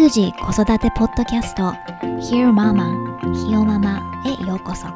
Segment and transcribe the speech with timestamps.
[0.00, 1.74] 育児子育てポッドキャスト
[2.32, 4.86] Hear Mama ひよママへようこそ。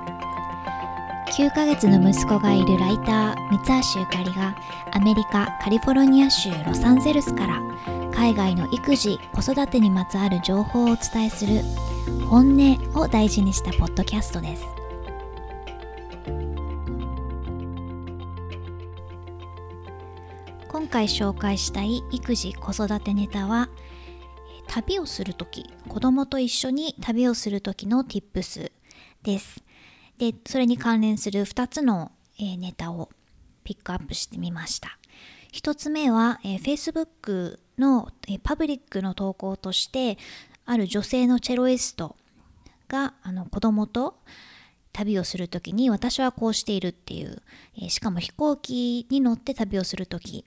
[1.37, 4.57] 9ヶ月の息子がいるライター三橋ゆかりが
[4.93, 7.61] アメリカカリフォルニア州ロサンゼルスから
[8.15, 11.61] 海外の育児子育てにまつわる情報をお伝えする
[12.31, 14.65] 本音を大事にしたポッドキャストです。
[20.69, 23.69] 今回紹介したい育児子育てネタは
[24.75, 28.73] 旅をする時子供と一緒に旅をする時の Tips
[29.23, 29.63] です。
[30.19, 32.11] でそれに関連する2つの、
[32.41, 33.09] えネタを
[33.63, 34.99] ピックアップしてみました。
[35.53, 40.19] 1つ目は、え Facebook の、えパブリックの投稿として
[40.67, 42.17] ある女性のチェロイスト
[42.89, 44.17] があの子供と
[44.93, 47.43] 旅をする時に私はこうしているっていう、
[47.81, 50.45] えしかも飛行機に乗って旅をする時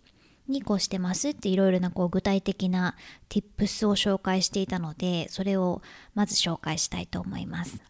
[0.48, 2.96] にこうしてますっていろいろなこう具体的な
[3.30, 5.82] tips を紹介していたのでそれを
[6.16, 7.82] まず紹介したいと思います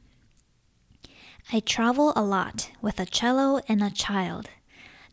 [1.51, 4.49] I travel a lot with a cello and a child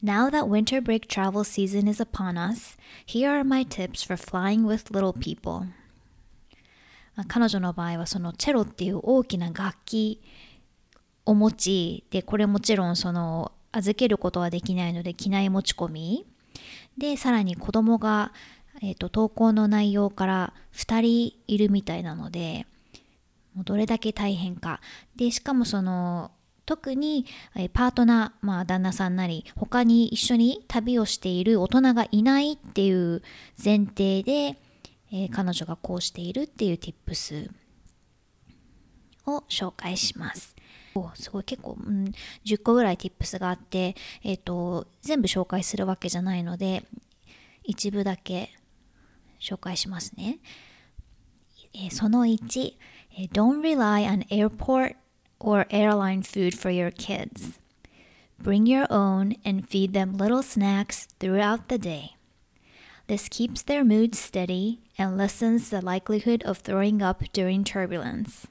[0.04, 4.66] Now that winter break travel season is upon us, here are my tips for flying
[4.66, 5.68] with little people.
[7.26, 10.20] 彼女の場合はそのチェロっていう大きな楽器
[11.24, 16.26] を持ちでこれもちろんその預けることはできないので機内持ち込み
[16.98, 18.32] でさらに子供が、
[18.82, 22.66] えーと、投稿の内容から2人いるみたいなので
[23.54, 24.80] もうどれだけ大変か
[25.16, 26.30] でしかもその
[26.66, 27.26] 特に
[27.72, 33.22] パートナー、まあ、旦那さんなり他に一緒に旅をしている大人がいないっていう
[33.62, 34.56] 前提で、
[35.12, 37.50] えー、彼女がこうしているっていう tips
[39.26, 40.53] を紹介します。
[41.14, 42.12] すごい結構、うん、
[42.44, 46.84] 10個ぐらい tips があって、えっ、ー、と、全部紹介するわけじゃないので、
[47.64, 48.50] 一部だけ
[49.40, 50.38] 紹介しますね。
[51.74, 52.74] えー、その1、
[53.32, 54.96] Don't rely on airport
[55.40, 57.58] or airline food for your kids.
[58.42, 62.16] Bring your own and feed them little snacks throughout the day.
[63.06, 68.46] This keeps their mood steady and lessens the likelihood of throwing up during turbulence.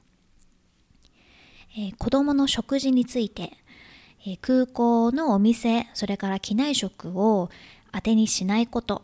[1.76, 3.52] えー、子供の食事について、
[4.26, 7.50] えー、空港のお店、それから機内食を
[7.92, 9.02] 当てにしないこと、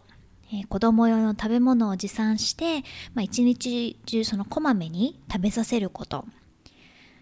[0.53, 2.83] えー、子供用の食べ物を持参して、
[3.15, 6.25] まあ、一日中そのこまめに食べさせること。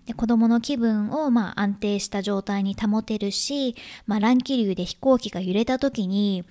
[0.05, 3.77] で子供の気分をまあ安定した状態に保てるし、
[4.07, 6.45] まあ、乱気流で飛行機が揺れた時に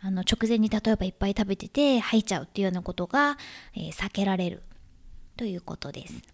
[0.00, 3.36] あの直前に例えばいっぱい食べてて吐いちゃうっていうようなことが、
[3.74, 4.62] えー、避けられる
[5.36, 6.33] ということです。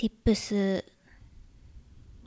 [0.00, 0.82] Tips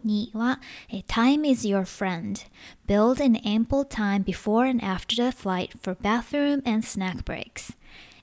[0.05, 0.59] 2は
[1.07, 2.45] Time is your friend.
[2.85, 7.75] Build an ample time before and after the flight for bathroom and snack breaks.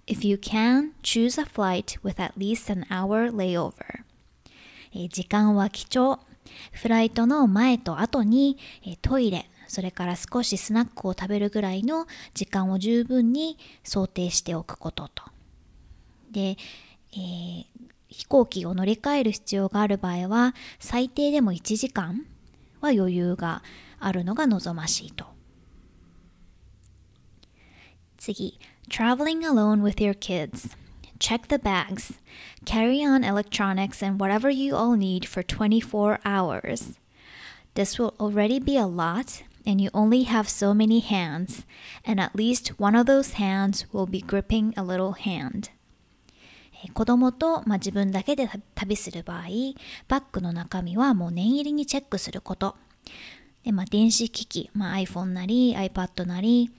[0.06, 4.05] If you can, choose a flight with at least an hour layover.
[5.09, 6.21] 時間は貴重。
[6.71, 8.56] フライトの前と後に
[9.03, 15.25] トイレ、それから少しスナックを食べるぐらいの時間を十分に想定しておくことと。
[16.31, 16.56] で、
[17.15, 17.66] えー、
[18.09, 22.26] 飛行機を乗り換える必要がある場合は最低でも1時間
[22.81, 23.64] は余裕が
[24.00, 25.26] あるのが望ましいと。
[28.18, 28.59] 次、
[28.90, 30.76] traveling alone with your kids.
[31.20, 32.20] Check the bags.
[32.66, 37.00] Carry on electronics and whatever you all need for 24 hours.
[37.76, 41.66] This will already be a lot, and you only have so many hands,
[42.06, 45.70] and at least one of those hands will be gripping a little hand.
[46.95, 49.43] 子供と、まあ、自分だけで旅する場合、
[50.09, 52.77] バッグの中身はもう念入りにチェックすること。
[53.65, 56.71] でまあ、電子機器、まあ、iPhone なり iPad なり、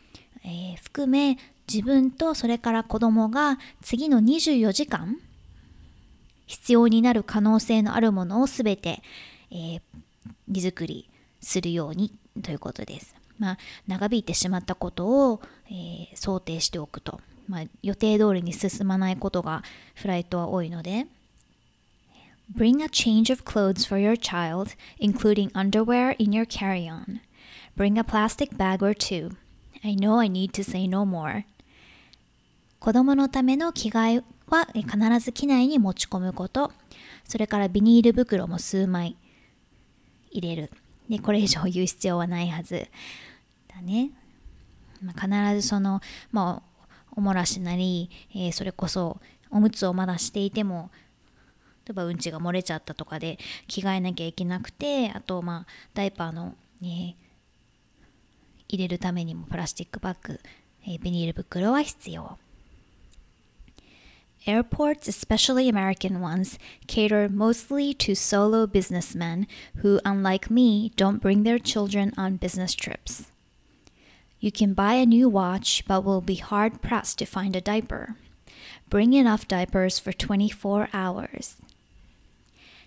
[0.43, 1.37] えー、含め
[1.71, 5.17] 自分とそれから子供が次の24時間
[6.47, 9.01] 必要になる可能性のあるものをすべて、
[9.51, 9.81] えー、
[10.47, 11.09] 荷造り
[11.39, 12.11] するように
[12.43, 13.15] ということです。
[13.37, 17.21] まあ、長引いてしまったことを、えー、想定しておくと。
[17.51, 19.61] まあ、予定通りに進まないことが
[19.93, 21.05] フライトは多いので
[22.55, 27.19] Bring a change of clothes for your child, including underwear in your carry-on.
[27.77, 29.31] Bring a plastic bag or two.
[29.83, 31.43] I know I need to say no more.
[32.79, 36.71] 子供のための着替えは必ず機内に持ち込むこと。
[37.25, 39.15] それからビニール袋も数枚
[40.29, 40.71] 入れる。
[41.09, 42.87] でこれ以上言う必要はないはず。
[43.67, 44.11] だね。
[45.01, 46.01] まあ、必ずその、
[46.31, 46.70] まあ、
[47.15, 49.19] おもらしなり、えー、それこそ
[49.49, 50.89] おむつをまだしていても
[51.85, 53.37] 例えばうんちが漏れちゃったとかで
[53.67, 57.15] 着替えなきゃいけなくてあとまあダイパーの、ね、
[58.67, 60.39] 入れるためにもプラスチックバッグ、
[60.85, 62.37] えー、ビニール袋は必要
[64.47, 69.45] Airports, especially American ones, cater mostly to solo businessmen
[69.83, 73.31] who, unlike me, don't bring their children on business trips.
[74.41, 78.15] You can buy a new watch, but will be hard pressed to find a diaper.
[78.89, 81.61] Bring enough diapers for 24 hours.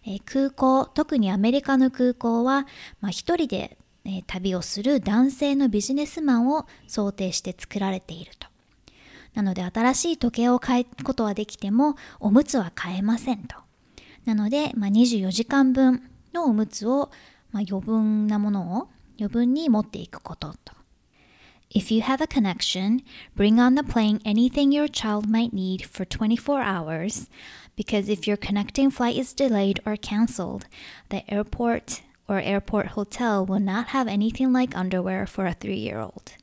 [0.05, 2.67] えー、空港、特にアメリカの空港は、
[3.01, 8.49] まあ、一人で、えー、旅をする男性のビジネスマンを想定して作られていると。
[9.35, 13.57] なので新しい時計を買うことはできてもおむつは買えませんと。
[14.25, 16.03] なので、まあ、24時間分
[16.33, 17.13] のおむつを、
[17.53, 20.84] まあ、余分なものを余分に持っていくことと。
[21.74, 23.04] If you have a connection,
[23.36, 27.30] bring on the plane anything your child might need for 24 hours,
[27.76, 30.66] because if your connecting flight is delayed or cancelled,
[31.10, 36.00] the airport or airport hotel will not have anything like underwear for a three year
[36.00, 36.34] old.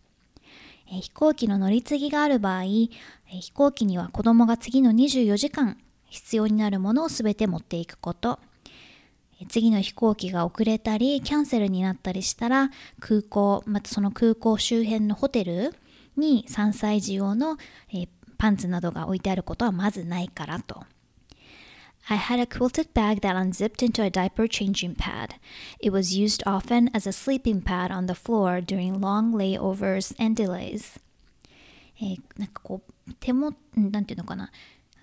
[0.87, 5.77] 飛行機の乗り継ぎがある場合、飛行機には子供が次の24時間
[6.09, 8.39] 必要になるものをすべて持っていくこと。
[9.48, 15.74] 次の飛行機が遅れたりキャンセルになったりしたら空港またその空港周辺のホテル
[16.18, 17.58] に3歳児用の、
[17.94, 18.08] え、
[18.38, 20.84] パンツなどが置いてあることはまずないからと。
[22.10, 25.36] I had a quilted bag that unzipped into a diaper changing pad.
[25.80, 30.36] It was used often as a sleeping pad on the floor during long layovers and
[30.36, 31.00] delays.
[32.02, 34.52] えー、なんかこう手もなんていうのかな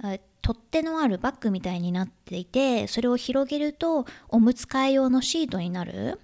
[0.00, 6.20] 取っ手のあるバッグみたいになっていてそれを広げるとおむつ替え用のシートになる？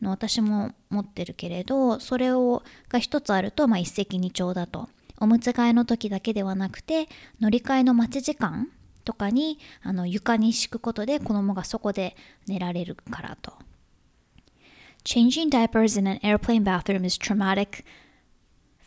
[0.00, 4.88] の私も持ってるけれどそれをが一つあると、まあ、一石二鳥だと。
[5.20, 7.08] おむつ替えの時だけではなくて
[7.40, 8.68] 乗り換えの待ち時間
[9.04, 12.14] とかにあの床に敷くことで子供がそこで
[12.46, 13.52] 寝られるからと。
[15.04, 17.84] Changing diapers in an airplane bathroom is traumatic.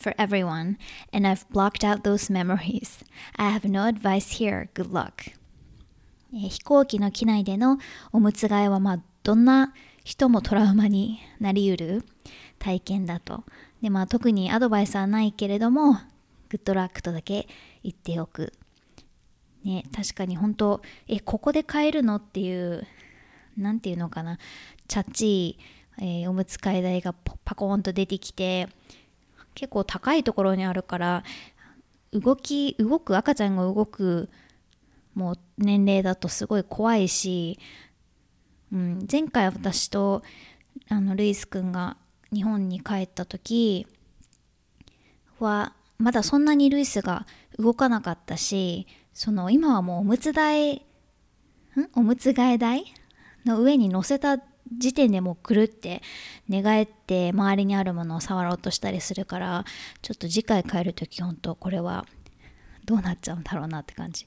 [0.02, 0.76] For everyone,
[1.12, 3.04] and I've blocked out those memories.
[3.36, 4.68] I have no advice here.
[4.74, 5.32] Good luck.
[6.32, 7.78] 飛行機の機内での
[8.10, 12.04] おむつ替えは、まあ、どんな人もトラウマになりうる
[12.58, 13.44] 体験だと。
[13.82, 15.94] で、まあ、特にアドバイスはないけれども、
[16.48, 17.46] グッドラックとだけ
[17.82, 18.52] 言っておく。
[19.64, 22.86] ね、確かに本当、え、ここで買えるのっていう、
[23.56, 24.38] なんていうのかな、
[24.88, 27.12] チャッチー、えー、おむつ替え台が
[27.44, 28.68] パコーンと出てきて、
[29.54, 31.24] 結構高いところにあるから
[32.12, 34.28] 動き動く赤ちゃんが動く
[35.14, 37.58] もう年齢だとすごい怖いし、
[38.72, 40.22] うん、前回私と
[40.88, 41.96] あのルイス君が
[42.32, 43.86] 日本に帰った時
[45.38, 47.26] はまだそんなにルイスが
[47.58, 50.82] 動かなかったしその今はもうおむつ台ん？
[51.94, 52.84] おむつ替え台
[53.44, 54.38] の上に乗せた
[54.78, 56.02] 時点でもう狂って
[56.48, 59.64] 寝返って周りにあるものを触ろうとしたりするから
[60.00, 62.06] ちょっと次回帰るとき本当これは
[62.84, 64.26] どうなっちゃうんだろうなって感じ、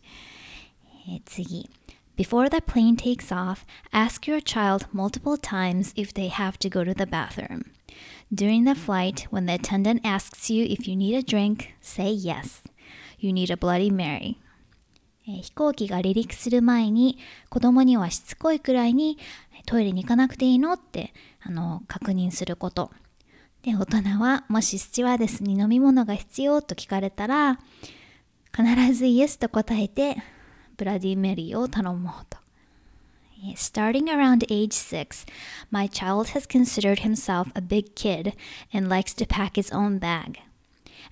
[1.09, 1.69] えー、次
[2.17, 6.85] Before the plane takes off, ask your child multiple times if they have to go
[6.85, 7.71] to the bathroom.
[8.33, 12.61] During the flight, when the attendant asks you if you need a drink, say yes.
[13.19, 14.37] You need a Bloody Mary.
[15.25, 17.17] 飛行機が離陸する前に
[17.49, 19.17] 子供にはしつこいくらいに
[19.65, 22.91] トイレに行かなくていいのってあの確認すること。
[23.63, 27.59] で、大人はもしスチュワーデスに飲み物が必要と聞かれたら
[28.55, 30.17] 必ずイエスと答えて
[30.77, 32.37] ブラディ・メリーを頼もうと。
[33.55, 35.27] Starting around age six,
[35.69, 38.33] my child has considered himself a big kid
[38.73, 40.39] and likes to pack his own bag.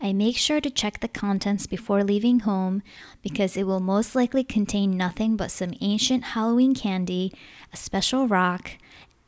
[0.06, 2.84] I make sure to check the contents before leaving home
[3.24, 7.32] because it will most likely contain nothing but some ancient Halloween candy,
[7.72, 8.72] a special rock,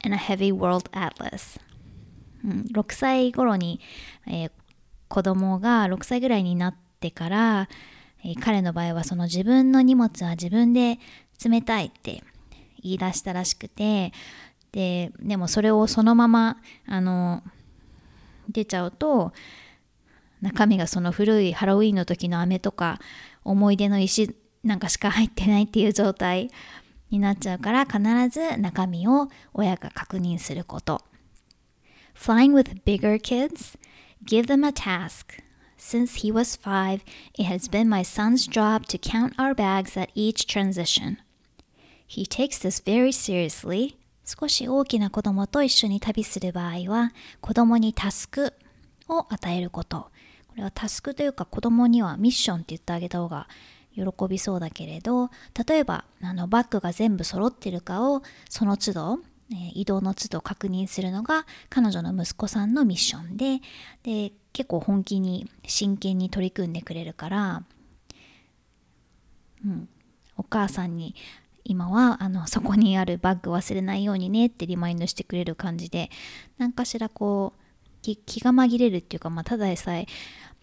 [0.01, 1.57] and a heavy world atlas.
[2.43, 3.79] 6歳頃に、
[4.27, 4.51] えー、
[5.07, 7.69] 子供が6歳ぐらいになってから、
[8.23, 10.99] えー、彼の場合はその自分の荷物は自分で
[11.31, 12.21] 詰めたいって
[12.83, 14.11] 言い出したらしくて
[14.73, 17.41] ででもそれをそのままあの
[18.49, 19.31] 出ちゃうと
[20.45, 22.99] 中身がその古いハロウィンの時の飴とか
[23.43, 26.51] 思い出の石なんかしか入ってないっていう状態
[27.09, 27.99] になっちゃうから必
[28.29, 31.01] ず中身を親が確認すること。
[32.15, 33.75] Flying with bigger kids,
[34.23, 35.41] give them a task.
[35.79, 37.01] Since he was five,
[37.33, 41.17] it has been my son's job to count our bags at each transition.
[42.07, 43.95] He takes this very seriously.
[44.23, 48.53] 少し大きな子供と一緒に旅する場合は、子供にタスク
[49.09, 50.11] を与えること。
[50.55, 53.49] これはタスクというか子供にはミッションって言ってあげた方が
[53.93, 55.29] 喜びそうだけれど
[55.67, 59.19] 例えばあのバッグが全部揃ってるかをその都度、
[59.51, 63.59] え、移動の都度確認するのが彼女の息子さんのミッションで
[64.03, 67.63] で結構本気に真剣に取り組んでくれるから、
[69.65, 69.89] うん、
[70.37, 71.15] お母さんに
[71.65, 76.09] 今はあのそこにあるバッグ忘れないようにねってリマインドしてくれる感じで
[76.57, 77.61] 何かしらこう
[78.13, 80.05] 気が紛れるっていうか、まあ、ただでさえ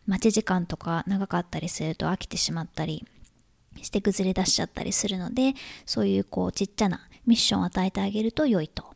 [0.07, 3.07] 待ち時間とか長かったりすると飽きてしまったり
[3.81, 5.55] して崩れ出しちゃったりするので
[5.87, 8.93] そういうこうちっちゃなミッションを与えてあげると良いと。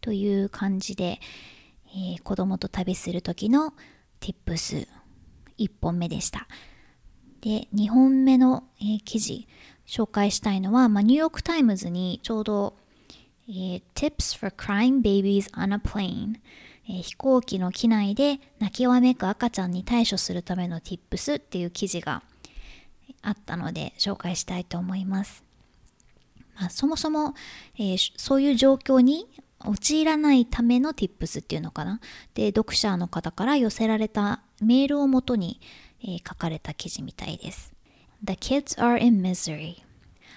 [0.00, 1.18] という感じで、
[1.86, 3.72] えー、子供と旅する時の
[4.20, 4.86] Tips1
[5.80, 6.46] 本目でした。
[7.40, 9.48] で2本目の、えー、記事
[9.86, 12.76] 紹介したいのは、まあ、ニューヨーク・タイムズにちょうど、
[13.48, 16.36] えー、Tips for Crying Babies on a Plane
[16.88, 22.22] え、飛行機の機内で泣きわめく赤ちゃんに対処するための Tips っていう記事が
[23.22, 25.44] あったので紹介したいと思います。
[26.56, 27.34] まあ、そもそも、
[27.76, 29.26] えー、そういう状況に
[29.60, 32.00] 陥らないための Tips っていうのかな。
[32.34, 35.60] で、読者の方から寄せられたメールをもとに、
[36.02, 37.72] えー、書かれた記事みたいです。
[38.22, 39.82] The kids are in misery.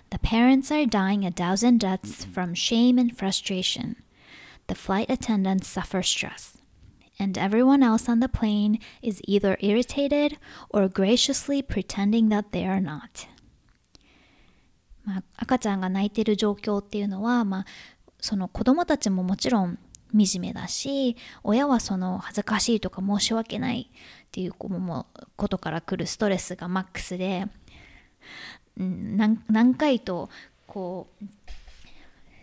[0.10, 3.98] The parents are dying a thousand deaths from shame and frustration.
[4.68, 6.58] The flight attendants suffer stress,
[7.20, 10.38] and everyone else on the plane is either irritated
[10.70, 13.28] or graciously pretending that they are not.
[15.06, 17.66] まあ、赤ちゃんが泣いてる状況っていうのは、まあ、
[18.20, 19.80] その子供たちももちろん
[20.14, 25.06] 惨めだし親はその恥ずかしいとか申し訳ないっていうこ
[25.48, 27.46] とから来るストレスがマックスで、
[28.78, 30.30] うん、何何回と
[30.66, 31.26] こう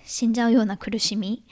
[0.06, 1.44] 死んじゃうような苦しみ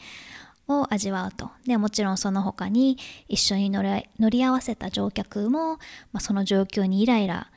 [0.68, 1.50] を味わうと。
[1.66, 5.78] でもちろんその他に一緒に乗り乗り合わせた乗客も、ま
[6.14, 7.50] あ、その状況にイライラ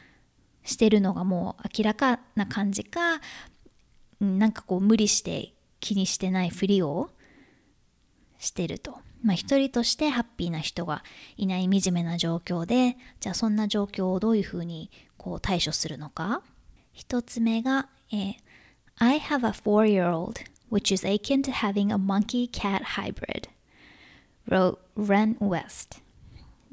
[0.64, 3.22] してるのがもう明らかな感じか
[4.20, 7.10] なんかこう無理して気にしてないふりを
[8.40, 9.00] してると。
[9.24, 11.04] まあ一人としてハッピーな人が
[11.36, 16.42] いない惨めな状況でじゃあそんな状況をどういうふうにこう対処するのか。
[16.94, 18.36] 一つ目が、えー、
[18.98, 23.49] I have a four-year-old which is akin to having a monkey cat hybrid,
[24.49, 26.01] wrote Ren West.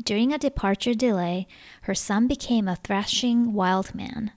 [0.03, 1.47] During a departure delay,
[1.81, 4.31] her son became a thrashing wild man.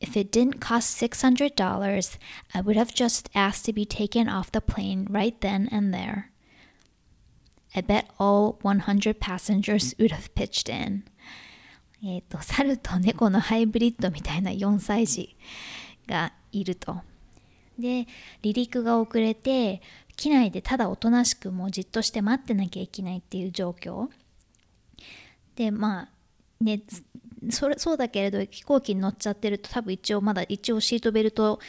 [0.00, 2.18] If it didn't cost $600,
[2.52, 6.30] I would have just asked to be taken off the plane right then and there.
[7.74, 11.04] I bet all 100 passengers would have pitched in.
[12.06, 15.34] えっ、と、猿と猫のハイブリッドみたいな4歳児
[16.06, 17.00] がいると。
[17.79, 18.07] で
[18.41, 19.81] 離陸が遅れて
[20.15, 24.09] 機内でただおとなしくもうじっとして待ってなきゃいけないっていう状況。
[25.55, 26.09] でまあ
[26.63, 26.81] ね
[27.49, 31.59] それそうだけれど飛行機に乗っちゃってると多分一応まだ一応シートベルト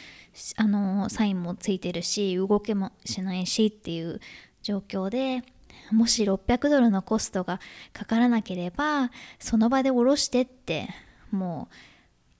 [0.57, 4.19] あのサインもついてるし動けもしないしっていう
[4.63, 5.43] 状況で
[5.91, 7.59] もし600ドルのコストが
[7.93, 10.89] かからなければその場で降ろしてって
[11.31, 11.75] もう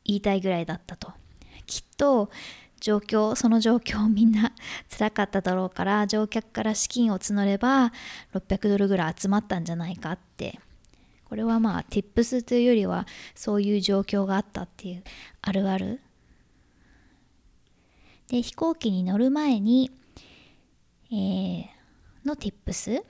[0.04, 1.14] 言いたいぐらいだったと。
[1.68, 2.30] きっと
[2.82, 4.52] 状況その状況みんな
[4.90, 7.94] 辛かっただろうから乗客から資金を募れば
[8.34, 10.60] 600ドルぐらい集まったんじゃないかって。
[11.24, 15.04] これはまあ tips というよりはそういう状況があったっていう
[15.42, 16.02] あるある。
[18.28, 19.92] で飛行機に乗る前に、
[21.10, 21.68] えー、
[22.26, 23.02] の tips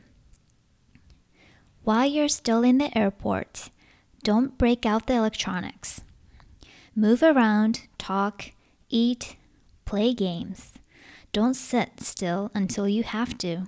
[1.83, 3.71] While you're still in the airport,
[4.23, 6.03] don't break out the electronics.
[6.95, 8.53] Move around, talk,
[8.89, 9.35] eat,
[9.91, 10.71] Play games.
[11.33, 13.67] Don't sit still until you have to.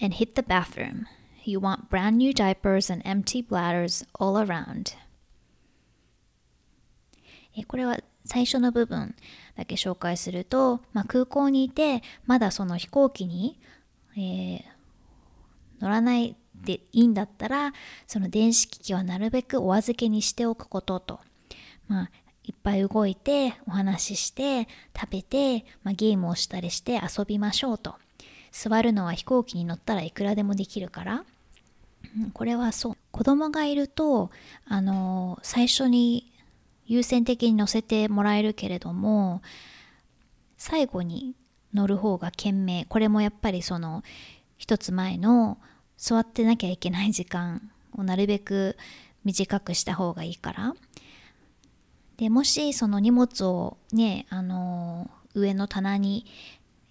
[0.00, 1.06] And hit the bathroom.
[1.44, 4.96] You want brand new diapers and empty bladders all around.
[7.66, 9.14] これは最初の部分
[9.54, 13.60] だけ紹介すると、まあ、空港にいてまだその飛行機に、
[14.16, 14.62] えー、
[15.82, 17.74] 乗らないでいいんだったら
[18.06, 21.20] その電子機器はなるべくお預けにしておくことと、
[21.86, 22.10] まあ、
[22.48, 27.96] いっぱい動いてお話しして食べて、まあ、ゲームをしたりして遊びましょうと。
[28.50, 31.24] 座るのは飛行機に乗ったらいくらでもできるから、
[32.16, 32.96] うん、これはそう。
[33.12, 34.30] 子供がいると
[34.66, 36.32] あの最初に
[36.86, 39.42] 優先的に乗せてもらえるけれども
[40.56, 41.34] 最後に
[41.74, 42.86] 乗る方が賢明。
[42.88, 44.02] これもやっぱりその
[44.56, 45.58] 一つ前の
[45.98, 48.78] 座ってなきゃいけない時間をなるべく
[49.24, 50.74] 短くした方がいいから。
[52.18, 56.26] でもしその荷物をね、あのー、上の棚に、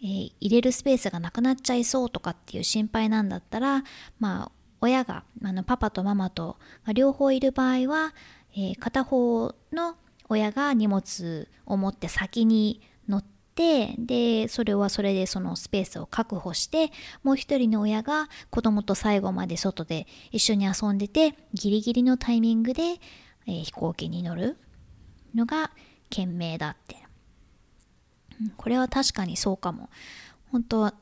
[0.02, 3.84] えー、入れるスペースがなくなっちゃいそうとかっていう心配なんだったら
[4.20, 6.58] まあ親があのパパとママと
[6.94, 8.14] 両方いる場合は、
[8.54, 9.96] えー、片方の
[10.30, 13.24] 親が荷物を持って先に乗っ
[13.56, 16.92] てでそれはそれでそのスペースを確保して
[17.24, 22.84] もう一人の親が子供と最後まで外で一緒に遊んでてギリギリのタイミングで、
[23.46, 24.58] えー、飛行機に乗る。
[25.38, 25.72] のが
[26.10, 26.98] 賢明だって、
[28.42, 29.90] うん、これは確かにそうかも。
[30.52, 30.94] 本当は、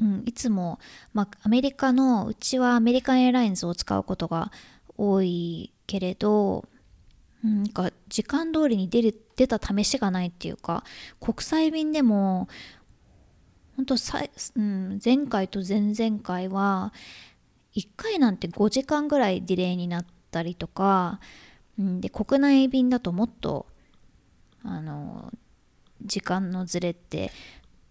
[0.00, 0.78] うん、いつも、
[1.12, 4.50] まあ、アメリカのうちはアメリカンエアラインズを使うことが
[4.96, 6.64] 多いけれど
[7.42, 10.84] なんか時間通りに出る出た試しがないっていうか
[11.20, 12.48] 国際便でも
[13.76, 14.22] 本当さ、
[14.56, 16.92] うん、前回と前々回は
[17.76, 21.20] 1回なんて5時間ぐらいディレイになったりとか、
[22.00, 23.66] で国内便だともっと
[24.62, 25.32] あの
[26.02, 27.30] 時間のずれって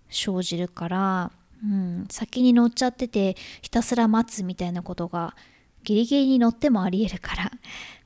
[0.10, 1.32] 生じるから、
[1.64, 5.36] うん、先に乗っちゃっててひたすら待つみたいなことが
[5.84, 7.52] ギリギリに乗ってもありえるから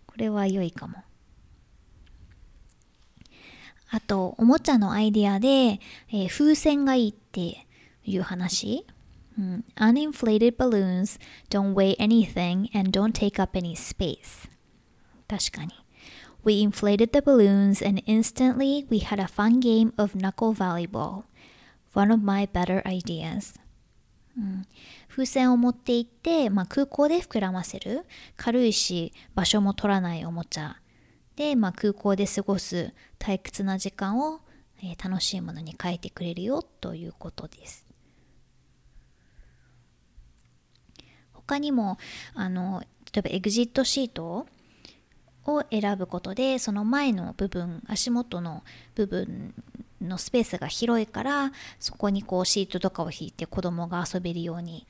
[0.05, 1.03] これは良いかも。
[3.89, 7.67] あと、おもちゃのアイディアで、えー、風船がいいって
[8.03, 8.87] いう話。
[9.37, 11.19] うん、Uninflated balloons
[11.51, 14.49] don't weigh anything and don't take up any space.
[15.33, 15.73] 確かに。
[16.43, 21.23] We inflated the balloons and instantly we had a fun game of knuckle volleyball.
[21.93, 23.59] One of my better ideas.
[24.37, 24.65] うん、
[25.07, 28.01] 風船を持って行って、まあ、空港で膨らませる
[28.35, 30.77] 軽いし場所も取らないおもちゃ
[31.35, 34.41] で、まあ、空港で過ごす退屈な時間を、
[34.79, 37.85] えー、楽しいものに変えてくれるよということです。
[41.31, 41.97] 他にも
[42.33, 42.81] あの
[43.13, 44.47] 例えばエグジットシート
[45.45, 48.63] を選ぶことでその前の部分足元の
[48.95, 49.53] 部分
[50.01, 54.85] のスペースが広いからそこにこうシートとかを引いて子供が遊べるように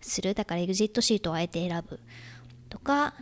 [0.00, 0.34] する。
[0.34, 2.00] だからエグジットシートをあえて選ぶ。
[2.68, 3.14] とか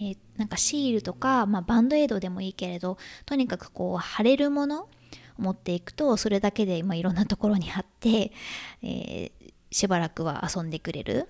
[0.00, 4.88] えー、なんかシールとか、まあ、バンドエイドでもいいけれどとにかくこう貼れるもの
[5.38, 8.32] 持っていくとそれだけで、まあ、いろんなところに貼って、
[8.82, 11.28] えー、しばらくは遊んでくれる。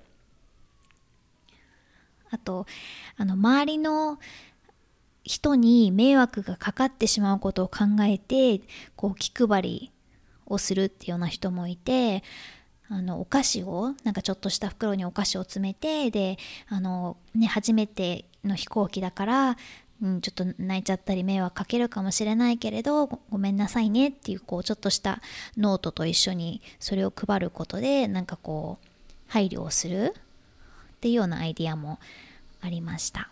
[2.31, 2.67] あと
[3.17, 4.19] あの周りの
[5.27, 8.61] 人に迷惑がかかってしまうことを考えて
[8.95, 9.93] こう気配り
[10.47, 12.23] をするっていうような人もいて
[12.89, 19.57] あのお菓子をなんかちょっとした袋にお菓子を詰めてであの、ね、初めての飛行機だから、
[20.01, 25.21] うん、ちょっと泣いちゃったり迷惑かけるかもしれないけれどごめんなさいねっていうこうちょっとした
[25.57, 28.87] ノートと一緒にそれを配ることでなんかこう
[29.27, 30.15] 配慮をする。
[30.97, 31.99] っていうようなアイディアも
[32.61, 33.31] ありました。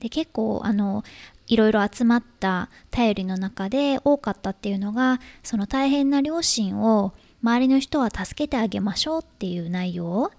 [0.00, 1.04] で結構あの
[1.46, 10.32] いろいろ集まった便りの中で多かったっていうのがその大変な両親を周りの人は助けてあげましょうっていう内容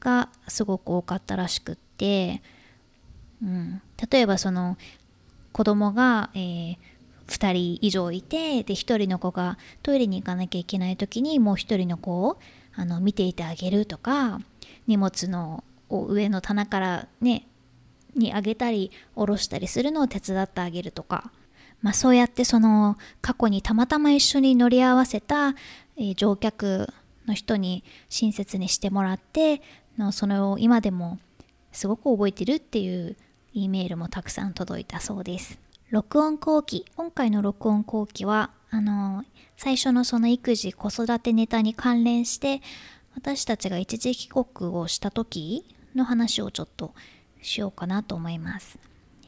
[0.00, 2.42] がすごく多かったらしくって、
[3.42, 4.78] うん、例えばその
[5.52, 6.76] 子供が、えー、
[7.26, 12.38] 2人以上いてで1人の子がトイレに行かなきゃいけない時にもう1人の子を
[12.74, 14.40] あの見ていてあげるとか
[14.86, 17.46] 荷物のを上の棚からね
[18.14, 21.30] にあげたり下ろしたりするのを手伝ってあげるとか、
[21.82, 25.54] まあ、そうやってその過去にたまたま一緒に乗り合わせた、
[26.16, 26.88] 乗客
[27.26, 29.60] の人に親切にしてもらって
[29.98, 31.18] のそれを今でも
[31.72, 33.16] すごく覚えてるっていう
[33.52, 35.58] E メールもたくさん届いたそうです。
[35.90, 39.24] 録音後期今回の録音後期はあの
[39.56, 42.60] 最初のその育児子育てネタに関連して
[43.16, 46.94] 私たちが一時帰国をした時の話をちょっと
[47.40, 48.78] しようかなと思います。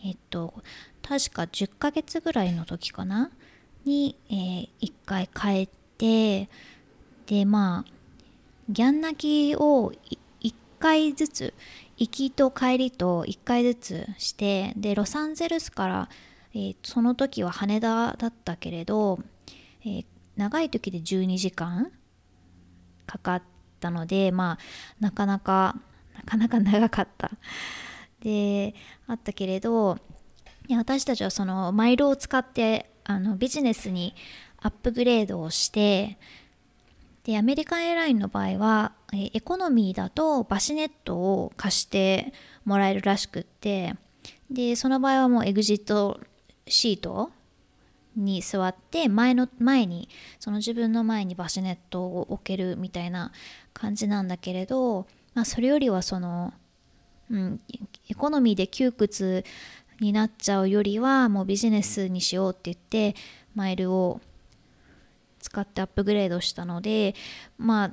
[0.05, 0.55] えっと
[1.03, 3.31] 確か10ヶ月ぐらいの時かな？
[3.85, 6.49] に、えー、1回帰って
[7.27, 7.91] でまあ
[8.69, 9.93] ギャン泣きを
[10.41, 11.55] 1回ずつ
[11.97, 16.09] 行きと帰りと1回ずつしてでロサンゼルスから、
[16.55, 19.19] えー、その時は羽田だったけれど、
[19.83, 20.05] えー、
[20.37, 21.91] 長い時で12時間
[23.07, 24.59] かかってたのでまあ
[25.01, 25.77] なかなか
[26.15, 27.31] なかなか長かった。
[28.21, 28.75] で
[29.07, 29.99] あったけれど
[30.71, 34.15] 私たちはそのマイルを使ってあのビジネスに
[34.61, 36.19] アップグレードをして
[37.23, 42.33] でアメリカンエラインの場合はエコノミーだとバシネットを貸して
[42.65, 43.95] もらえるらしくって
[44.51, 46.21] でその場合はもうエグジット
[46.67, 47.31] シート
[48.17, 50.09] に座って前の前に
[50.41, 53.33] その自分の前にバシネットを置けるみたいな
[53.79, 56.53] 感じなんだけれど、まあ、それよりはその、
[57.31, 57.61] うん、
[58.11, 59.45] エコノミーで窮屈
[60.01, 63.15] になっちゃうよりはもうビジネスにしようって言って
[63.55, 64.21] マイルを
[65.41, 67.15] 使ってアップグレードしたので
[67.57, 67.91] まあ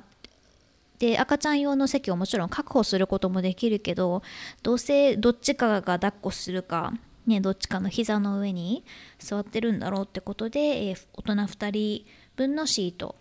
[0.98, 4.22] で赤ちゃん用の席をもちろん確保することもできるけど
[4.62, 6.94] どうせどっちかが抱っこするか、
[7.26, 8.84] ね、どっちかの膝の上に
[9.18, 11.70] 座ってるんだろうってことで、えー、大人2
[12.02, 13.14] 人分のシート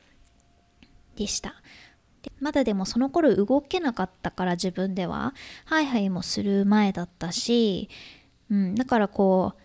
[1.15, 1.55] でした。
[2.39, 5.33] まだでもその頃動けなかったから自分では
[5.65, 7.89] ハイハイもする前だったし、
[8.49, 9.61] うん、だからこう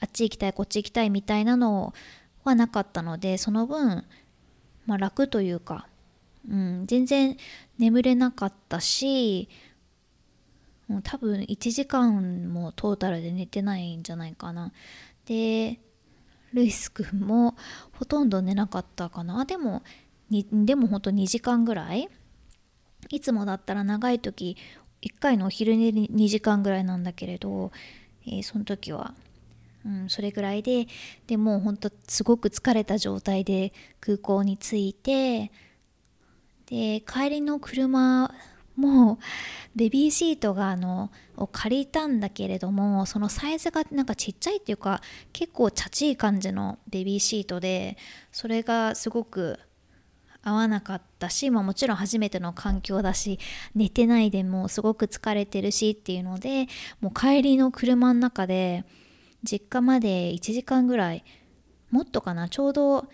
[0.00, 1.94] あっち行きたいこっち行きたいみたいなの
[2.44, 4.04] はなかったのでその分、
[4.86, 5.86] まあ、楽というか、
[6.50, 7.36] うん、全然
[7.78, 9.48] 眠れなかったし
[10.88, 14.72] もう多分1時間もトータルで寝てないんじゃないかな。
[15.24, 15.78] で
[16.52, 17.56] ルイスくんも
[17.92, 19.44] ほとんど寝なかったかな。
[19.44, 19.82] でも
[20.32, 22.08] にでもほんと2時間ぐらい？
[23.10, 24.56] いつもだったら長い時
[25.02, 27.72] 1回のお昼寝に2時間ぐらいなんだけれど、
[28.26, 29.14] えー、その時は。
[29.84, 30.86] うん、それぐらいで
[31.26, 35.50] でもうほんとすごく疲れた状態で空港に着いて
[36.66, 38.32] で帰りの車
[38.76, 39.18] も
[39.74, 45.00] ベビーシートがあのを借りたんだけれどもそのサイズがなんかちっちゃいっていうか
[45.32, 47.96] 結構チャチい感じのベビーシートで
[48.30, 49.58] それがすごく
[50.42, 53.38] 合わなかったし、まあ、もちろん初めての環境だし
[53.74, 56.66] 寝てないでもすごく疲れてるしっていうので
[57.00, 58.84] もう帰りの車の中で
[59.44, 61.24] 実家まで1時間ぐらい
[61.90, 63.06] もっとかなちょうど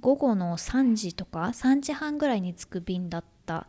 [0.00, 3.66] 午後の3時とか3時半ぐらいに着く便だった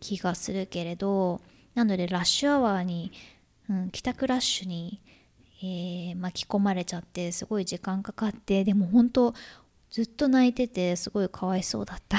[0.00, 1.40] 気がするけれど
[1.74, 3.12] なのでラッシュアワーに、
[3.68, 5.00] うん、帰宅ラッシュに、
[5.62, 9.34] えー、巻き込まれちゃってすごい時間かかってでも本当
[9.90, 12.18] ずっと泣いててすごいかわいそうだった。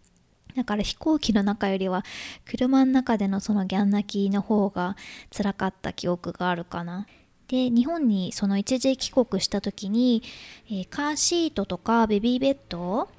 [0.56, 2.04] だから飛行機の中よりは
[2.44, 4.96] 車の中でのそのギャン泣きの方が
[5.34, 7.06] 辛かった記憶があるかな。
[7.48, 10.22] で日本にその一時帰国した時に、
[10.68, 13.10] えー、カーシートとかベビーベッド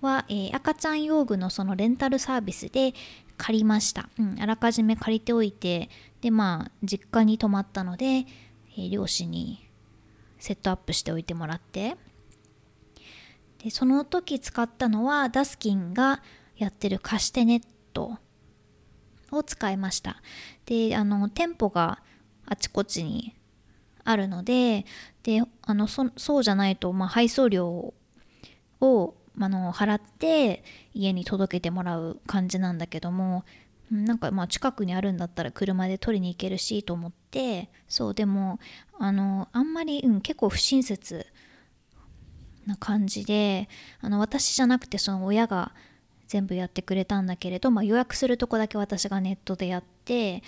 [0.00, 2.94] は、えー、赤ちゃん用具のそのレンタルサービスで
[3.36, 5.88] 借りました、うん、あらかじめ借りておいて
[6.20, 9.68] でまあ実家に泊まったので、えー、両親に
[10.40, 11.96] セットアップしておいてもらって。
[13.62, 16.22] でその時使ったのはダスキンが
[16.56, 18.18] やってる貸してネット
[19.30, 20.22] を使いました。
[20.66, 22.02] であの店舗が
[22.46, 23.36] あちこちに
[24.04, 24.86] あるので
[25.22, 27.94] であのそそうじゃないと、まあ、配送料
[28.80, 33.44] をあの払って家に届けてもらう感じなんだけども
[33.90, 37.20] なんかまあ近くにあるんだったら車で取りに行けるしと思って。
[37.88, 38.58] そうでも
[38.98, 41.26] あのあんまり、うん、結構不親切
[42.66, 43.68] な感じで
[44.00, 45.72] あの私じゃなくてその親が
[46.26, 50.42] 全部やってくれたんだけれど、まあ、予約するとこだけ私がネットでやって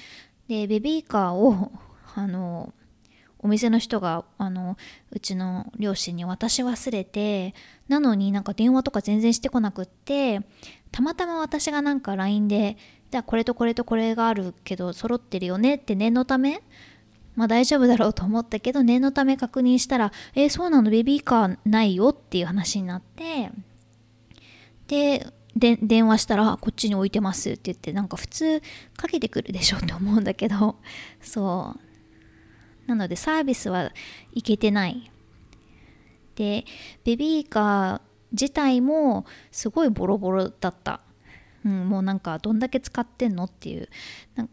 [0.46, 1.72] でベビーカーを
[2.14, 2.72] あの
[3.40, 4.77] お店の人があの
[5.11, 7.55] うちの両親に渡し忘れて
[7.88, 10.40] なのになんか電話とか全然してこなくって
[10.92, 12.77] たまたま私がなんか LINE で
[13.11, 16.62] じゃあこれとこれとこれがあるけど揃ってるよねって念のため
[17.35, 20.90] まあ大丈夫だろうと思ったけど念のため確認したら「えー、そうなの？
[20.90, 23.51] ベビーカーないよ」っていう話になって。
[24.88, 28.62] でで電話したら「こっちに置いてます」って言ってなんか普通
[28.97, 30.77] かけてくるでしょって思うんだけど。
[31.21, 32.88] そう。
[32.88, 33.92] なのでサービスは
[34.33, 35.11] いけてない。
[36.35, 36.64] で
[37.05, 38.01] ベビーカー
[38.33, 41.01] 自体もすごいボロボロだった。
[41.64, 43.88] うん、もうなんかどんだけ使ってんのっていう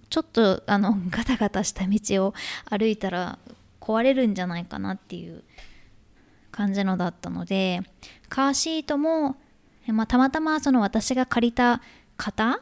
[0.09, 2.33] ちょっとあのガタガタした道を
[2.69, 3.39] 歩いたら
[3.81, 5.43] 壊れるんじゃないかなっていう
[6.51, 7.81] 感じのだったので
[8.27, 9.37] カーシートも、
[9.87, 11.81] まあ、たまたまその私が借りた
[12.17, 12.59] 方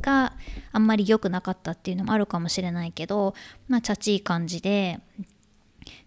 [0.00, 0.34] が
[0.72, 3.34] あんまり良くなかったっていうのもあるかもしれないけど
[3.68, 5.00] まあチャチい感じで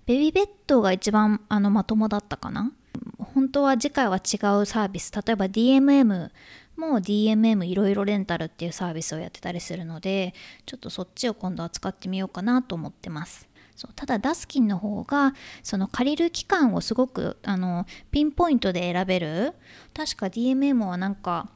[0.05, 2.71] ベビーベッドが一番あのまともだったかな。
[3.17, 6.31] 本当は次回は違うサービス例えば DMM
[6.79, 10.33] も DMM いろいろレンタルっていうサービスをやってたりするので
[10.65, 13.47] ちょっとそっちを今度は使ってみようかなと思ってます。
[13.75, 19.53] そうただダスキンの方がその借りる期間をすごくあのピンポイントで選べる。
[19.93, 21.49] 確か DMM はなんか、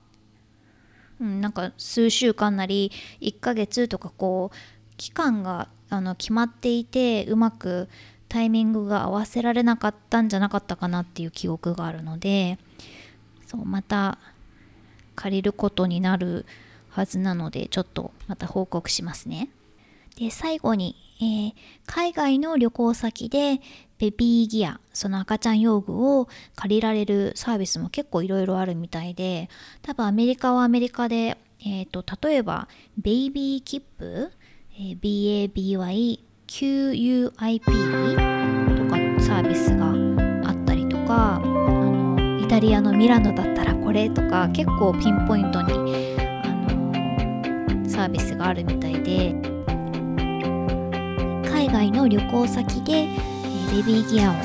[1.20, 7.90] うん、なんか数週間なり1ヶ月とかこう期間があの決まっていてうまく
[8.30, 12.58] タイミングが合わせられなかったんじゃなかったかなっていう記憶があるので
[13.46, 14.18] そうまた
[15.16, 16.46] 借りることになる
[16.90, 19.50] はずなのでちょっとまた報告しますね。
[20.16, 21.54] で最後に、えー、
[21.88, 23.60] 海外の旅行先で
[23.98, 29.50] ベビーギアその赤ちゃん用具を借りられるサービスも結構いろいろあるみたいで
[29.82, 34.32] 多分アメリカはアメリカで、えーと、例えばベイビーキップ、
[34.76, 38.63] えー、BABYQUIP
[42.54, 49.34] タリアのミラノだったらこれとか結構ピンポイントに、あのー、サービスがあるみたいで
[51.50, 53.08] 海外の旅行先で、
[53.72, 54.36] ベビーギアを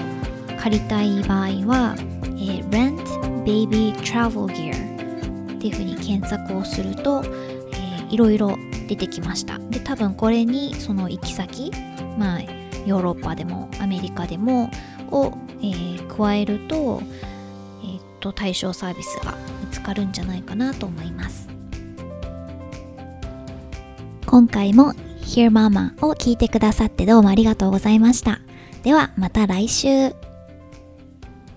[0.59, 1.94] 借りたい場合は、
[2.38, 8.57] え、Rent Baby Travel Gear っていうふうに検索をすると、えー、いろいろ
[8.88, 9.59] 出てきました。
[9.59, 11.71] で多分これにその行き先
[12.16, 12.40] まあ
[12.87, 14.71] ヨーロッパでもアメリカでも
[15.11, 17.03] を、えー、加えると,、
[18.18, 21.48] と対象サービスが見つかるんじゃないかなと思います。
[24.26, 28.40] 今回も Hear Mama を聞いてくださってどうもありがとうございました。
[28.83, 30.28] ではまた来週。